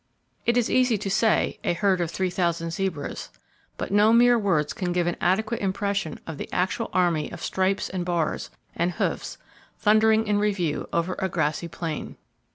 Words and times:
It 0.47 0.57
is 0.57 0.67
easy 0.67 0.97
to 0.97 1.11
say 1.11 1.59
"a 1.63 1.73
herd 1.73 2.01
of 2.01 2.09
3,000 2.09 2.71
zebras;" 2.71 3.29
but 3.77 3.91
no 3.91 4.11
mere 4.11 4.35
words 4.35 4.73
can 4.73 4.91
give 4.93 5.05
an 5.05 5.15
adequate 5.21 5.61
impression 5.61 6.19
of 6.25 6.39
the 6.39 6.49
actual 6.51 6.89
army 6.91 7.31
of 7.31 7.43
stripes 7.43 7.87
and 7.87 8.03
bars, 8.03 8.49
and 8.75 8.93
hoofs 8.93 9.37
thundering 9.77 10.25
in 10.25 10.39
review 10.39 10.89
over 10.91 11.15
a 11.19 11.29
grassy 11.29 11.67
plain. 11.67 12.15